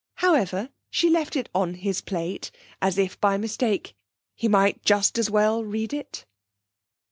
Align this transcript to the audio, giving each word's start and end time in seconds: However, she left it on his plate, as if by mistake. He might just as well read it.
However, 0.15 0.69
she 0.89 1.11
left 1.11 1.35
it 1.35 1.47
on 1.53 1.75
his 1.75 2.01
plate, 2.01 2.49
as 2.81 2.97
if 2.97 3.21
by 3.21 3.37
mistake. 3.37 3.95
He 4.33 4.47
might 4.47 4.81
just 4.81 5.19
as 5.19 5.29
well 5.29 5.63
read 5.63 5.93
it. 5.93 6.25